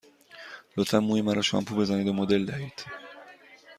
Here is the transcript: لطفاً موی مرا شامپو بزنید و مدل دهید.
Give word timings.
لطفاً 0.77 0.97
موی 1.07 1.21
مرا 1.27 1.41
شامپو 1.49 1.73
بزنید 1.75 2.07
و 2.07 2.13
مدل 2.13 2.41
دهید. 2.49 2.85